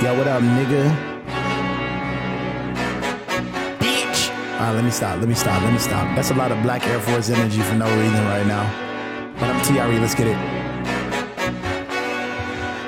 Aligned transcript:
Yo, 0.00 0.16
what 0.16 0.28
up, 0.28 0.40
nigga? 0.40 0.94
Bitch. 3.80 4.30
All 4.30 4.60
right, 4.60 4.72
let 4.72 4.84
me 4.84 4.92
stop. 4.92 5.18
Let 5.18 5.28
me 5.28 5.34
stop. 5.34 5.60
Let 5.60 5.72
me 5.72 5.78
stop. 5.80 6.14
That's 6.14 6.30
a 6.30 6.34
lot 6.34 6.52
of 6.52 6.62
Black 6.62 6.86
Air 6.86 7.00
Force 7.00 7.30
energy 7.30 7.60
for 7.62 7.74
no 7.74 7.86
reason 7.98 8.24
right 8.26 8.46
now. 8.46 8.62
But 9.40 9.50
I'm 9.50 9.60
TRE. 9.64 9.98
Let's 9.98 10.14
get 10.14 10.28
it. 10.28 10.57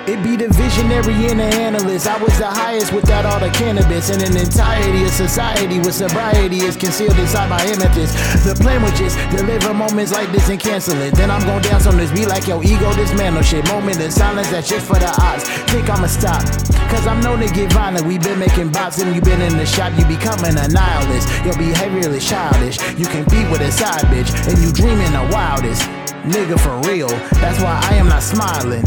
It 0.07 0.23
be 0.25 0.35
the 0.35 0.49
visionary 0.49 1.29
and 1.29 1.41
the 1.41 1.51
analyst. 1.61 2.07
I 2.07 2.17
was 2.23 2.37
the 2.39 2.47
highest 2.47 2.93
without 2.93 3.27
all 3.27 3.39
the 3.39 3.51
cannabis. 3.51 4.09
And 4.09 4.23
an 4.23 4.37
entirety 4.37 5.05
of 5.05 5.11
society 5.11 5.79
with 5.79 5.95
sobriety 5.95 6.65
is 6.65 6.77
concealed 6.77 7.19
inside 7.19 7.49
my 7.49 7.61
amethyst. 7.61 8.17
The 8.45 8.55
plan 8.55 8.83
was 8.83 8.97
just 8.99 9.19
deliver 9.31 9.75
moments 9.75 10.13
like 10.13 10.33
this 10.33 10.49
and 10.49 10.59
cancel 10.59 10.97
it. 11.03 11.15
Then 11.15 11.31
I'm 11.31 11.45
gon' 11.45 11.63
dance 11.63 11.87
on 11.87 11.97
this 11.97 12.11
beat 12.13 12.29
like 12.29 12.49
yo 12.49 12.63
ego 12.63 12.95
dismantle 12.97 13.43
shit. 13.43 13.67
Moment 13.69 14.01
of 14.01 14.13
silence 14.13 14.49
that's 14.51 14.69
just 14.69 14.87
for 14.87 14.99
the 14.99 15.13
odds. 15.21 15.45
Think 15.71 15.89
I'ma 15.91 16.07
stop. 16.07 16.43
Cause 16.89 17.07
I'm 17.07 17.21
known 17.21 17.41
to 17.41 17.49
get 17.53 17.73
violent. 17.73 18.07
We 18.07 18.19
been 18.19 18.39
making 18.39 18.73
bots 18.73 19.01
and 19.01 19.15
you 19.15 19.21
been 19.21 19.43
in 19.43 19.57
the 19.59 19.67
shop. 19.67 19.93
You 19.99 20.05
becoming 20.07 20.57
a 20.57 20.67
nihilist. 20.67 21.29
Your 21.45 21.57
behavior 21.57 22.09
is 22.09 22.27
childish. 22.27 22.81
You 22.97 23.07
compete 23.07 23.49
with 23.51 23.61
a 23.61 23.71
side 23.71 24.09
bitch. 24.09 24.33
And 24.49 24.59
you 24.65 24.73
dreaming 24.73 25.13
the 25.13 25.29
wildest. 25.31 25.83
Nigga 26.25 26.59
for 26.59 26.77
real. 26.89 27.09
That's 27.39 27.61
why 27.61 27.79
I 27.85 27.95
am 27.95 28.09
not 28.09 28.23
smiling. 28.23 28.85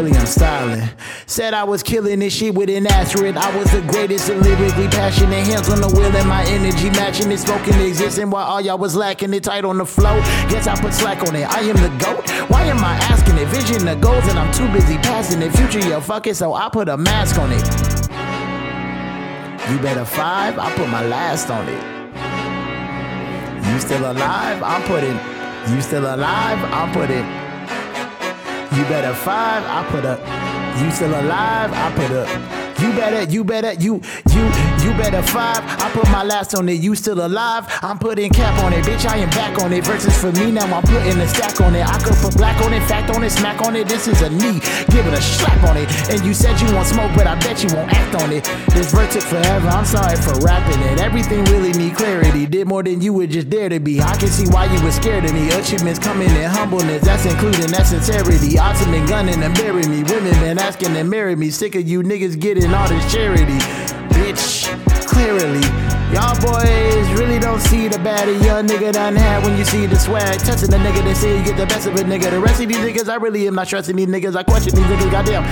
I'm 0.00 0.26
styling. 0.26 0.88
Said 1.26 1.52
I 1.52 1.64
was 1.64 1.82
killing 1.82 2.20
this 2.20 2.32
shit 2.32 2.54
with 2.54 2.70
an 2.70 2.86
asterisk. 2.86 3.36
I 3.36 3.54
was 3.56 3.70
the 3.70 3.82
greatest 3.82 4.30
and 4.30 4.40
lyrically 4.42 4.88
passionate. 4.88 5.46
Hands 5.46 5.68
on 5.68 5.82
the 5.82 5.88
wheel 5.88 6.14
and 6.16 6.26
my 6.26 6.42
energy 6.44 6.88
matching 6.90 7.30
it. 7.30 7.38
Smoking 7.38 7.74
existing 7.80 8.30
while 8.30 8.46
all 8.46 8.60
y'all 8.62 8.78
was 8.78 8.96
lacking 8.96 9.34
it 9.34 9.44
tight 9.44 9.64
on 9.64 9.76
the 9.76 9.84
flow. 9.84 10.18
Guess 10.48 10.66
I 10.66 10.80
put 10.80 10.94
slack 10.94 11.22
on 11.28 11.36
it. 11.36 11.46
I 11.46 11.60
am 11.60 11.76
the 11.76 11.90
GOAT. 12.02 12.30
Why 12.50 12.62
am 12.62 12.78
I 12.78 12.94
asking 13.12 13.36
it? 13.36 13.48
Vision 13.48 13.84
the 13.84 13.94
goals 13.96 14.26
and 14.28 14.38
I'm 14.38 14.52
too 14.54 14.70
busy 14.72 14.96
passing 14.96 15.42
it. 15.42 15.52
Future, 15.52 15.86
yo, 15.86 16.00
fuck 16.00 16.26
it, 16.26 16.36
so 16.36 16.54
I 16.54 16.70
put 16.70 16.88
a 16.88 16.96
mask 16.96 17.38
on 17.38 17.52
it. 17.52 17.64
You 19.70 19.78
better 19.80 20.06
five, 20.06 20.58
I 20.58 20.74
put 20.76 20.88
my 20.88 21.04
last 21.06 21.50
on 21.50 21.68
it. 21.68 22.00
You 23.70 23.78
still 23.80 24.10
alive? 24.10 24.62
I'm 24.62 24.82
putting. 24.84 25.18
You 25.74 25.82
still 25.82 26.02
alive? 26.02 26.58
I'm 26.72 26.90
putting. 26.92 27.49
You 28.72 28.84
better 28.84 29.12
five, 29.12 29.64
I 29.64 29.84
put 29.90 30.04
up. 30.04 30.20
You 30.80 30.90
still 30.92 31.10
alive, 31.10 31.72
I 31.72 31.92
put 31.96 32.12
up. 32.12 32.28
You 32.80 32.92
better, 32.92 33.30
you 33.30 33.42
better, 33.42 33.72
you, 33.72 34.00
you, 34.30 34.44
you 34.84 34.90
better 34.92 35.22
five. 35.22 35.62
I 35.80 35.90
put 35.90 36.04
my 36.10 36.22
last 36.22 36.54
on 36.54 36.68
it. 36.68 36.80
You 36.80 36.94
still 36.94 37.24
alive? 37.24 37.66
I'm 37.82 37.98
putting 37.98 38.30
cap 38.30 38.62
on 38.64 38.72
it, 38.72 38.84
bitch. 38.84 39.08
I 39.08 39.18
am 39.18 39.30
back 39.30 39.58
on 39.58 39.72
it. 39.72 39.84
Versus 39.84 40.16
for 40.18 40.32
me 40.32 40.50
now, 40.50 40.66
I'm 40.74 40.82
putting 40.82 41.18
a 41.18 41.28
stack 41.28 41.60
on 41.60 41.74
it. 41.74 41.86
I 41.86 41.98
could 41.98 42.16
put 42.16 42.36
black 42.36 42.60
on 42.62 42.72
it, 42.72 42.82
fact 42.84 43.10
on 43.14 43.24
it, 43.24 43.30
smack 43.30 43.60
on 43.62 43.76
it. 43.76 43.88
This 43.88 44.06
is 44.06 44.22
a 44.22 44.30
knee, 44.30 44.60
give 44.90 45.06
it 45.06 45.14
a 45.14 45.22
slap 45.22 45.62
on 45.64 45.76
it. 45.76 45.88
And 46.10 46.24
you 46.24 46.34
said 46.34 46.60
you 46.60 46.74
want 46.74 46.88
smoke, 46.88 47.10
but 47.14 47.26
I 47.26 47.34
bet 47.40 47.62
you 47.62 47.74
won't 47.74 47.92
act 47.92 48.14
on 48.22 48.32
it. 48.32 48.44
This 48.70 48.92
verdict 48.92 49.24
forever. 49.24 49.68
I'm 49.68 49.84
sorry 49.84 50.16
for 50.16 50.38
rapping 50.40 50.80
it. 50.82 51.00
Everything 51.00 51.44
really 51.46 51.72
need 51.72 51.96
clarity. 51.96 52.46
Did 52.46 52.68
more 52.68 52.82
than 52.82 53.00
you 53.00 53.12
would 53.14 53.30
just 53.30 53.50
dare 53.50 53.68
to 53.68 53.80
be. 53.80 54.00
I 54.00 54.16
can 54.16 54.28
see 54.28 54.46
why 54.48 54.72
you 54.72 54.82
were 54.82 54.92
scared 54.92 55.24
of 55.24 55.32
me. 55.32 55.50
Achievements 55.50 55.98
coming 55.98 56.30
in 56.30 56.50
humbleness. 56.50 57.02
That's 57.02 57.24
including 57.26 57.70
that 57.72 57.86
sincerity. 57.86 58.58
Ultimate 58.58 59.08
gunning 59.08 59.42
and 59.42 59.54
bury 59.54 59.86
me. 59.86 60.02
Women 60.04 60.32
been 60.40 60.58
asking 60.58 60.94
to 60.94 61.04
marry 61.04 61.36
me. 61.36 61.50
Sick 61.50 61.74
of 61.74 61.88
you 61.88 62.02
niggas 62.02 62.38
getting 62.38 62.72
all 62.72 62.88
this 62.88 63.12
charity. 63.12 63.58
Bitch, 64.10 64.66
clearly. 65.06 65.60
Y'all 66.12 66.34
boys 66.40 67.08
really 67.18 67.38
don't 67.38 67.60
see 67.60 67.88
the 67.88 67.98
bad 67.98 68.28
a 68.28 68.32
young 68.44 68.66
nigga 68.66 68.92
done 68.92 69.14
had 69.14 69.44
when 69.44 69.56
you 69.56 69.64
see 69.64 69.86
the 69.86 69.96
swag. 69.96 70.40
Touching 70.40 70.70
the 70.70 70.76
nigga 70.76 71.04
they 71.04 71.14
say 71.14 71.38
you 71.38 71.44
get 71.44 71.56
the 71.56 71.66
best 71.66 71.86
of 71.86 71.94
a 71.94 71.98
nigga. 71.98 72.30
The 72.30 72.40
rest 72.40 72.60
of 72.60 72.68
these 72.68 72.78
niggas, 72.78 73.08
I 73.08 73.16
really 73.16 73.46
am 73.46 73.54
not 73.54 73.68
trusting 73.68 73.94
these 73.94 74.08
niggas. 74.08 74.34
I 74.36 74.42
question 74.42 74.74
these 74.74 74.84
niggas, 74.84 75.10
goddamn. 75.10 75.44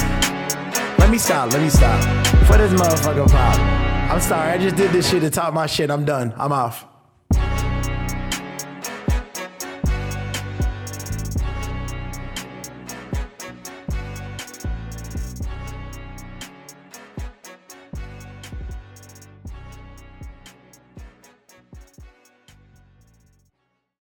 Let 0.98 1.10
me 1.10 1.18
stop, 1.18 1.52
let 1.52 1.62
me 1.62 1.70
stop. 1.70 2.02
For 2.46 2.58
this 2.58 2.72
motherfucker 2.72 3.30
pop. 3.30 3.58
I'm 4.10 4.20
sorry, 4.20 4.52
I 4.52 4.58
just 4.58 4.76
did 4.76 4.90
this 4.90 5.08
shit 5.08 5.22
to 5.22 5.30
top 5.30 5.54
my 5.54 5.66
shit. 5.66 5.90
I'm 5.90 6.04
done. 6.04 6.34
I'm 6.36 6.50
off. 6.50 6.86